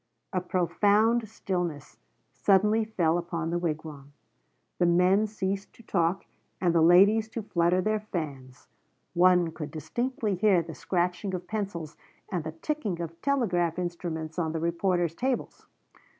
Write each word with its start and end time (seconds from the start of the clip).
A 0.33 0.41
profound 0.41 1.29
stillness 1.29 1.99
suddenly 2.33 2.83
fell 2.85 3.19
upon 3.19 3.51
the 3.51 3.59
wigwam; 3.59 4.13
the 4.79 4.87
men 4.87 5.27
ceased 5.27 5.73
to 5.73 5.83
talk 5.83 6.25
and 6.59 6.73
the 6.73 6.81
ladies 6.81 7.29
to 7.29 7.43
flutter 7.43 7.81
their 7.81 7.99
fans; 7.99 8.67
one 9.13 9.51
could 9.51 9.69
distinctly 9.69 10.33
hear 10.33 10.63
the 10.63 10.73
scratching 10.73 11.35
of 11.35 11.45
pencils 11.45 11.97
and 12.31 12.43
the 12.43 12.53
ticking 12.53 12.99
of 12.99 13.21
telegraph 13.21 13.77
instruments 13.77 14.39
on 14.39 14.53
the 14.53 14.59
reporters' 14.59 15.13
tables. 15.13 15.67